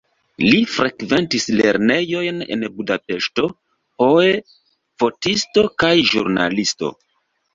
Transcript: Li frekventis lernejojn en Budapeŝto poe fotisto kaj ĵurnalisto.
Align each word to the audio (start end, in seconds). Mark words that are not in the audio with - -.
Li 0.43 0.59
frekventis 0.75 1.43
lernejojn 1.57 2.39
en 2.55 2.63
Budapeŝto 2.79 3.45
poe 4.03 4.33
fotisto 5.03 5.67
kaj 5.83 5.93
ĵurnalisto. 6.13 6.91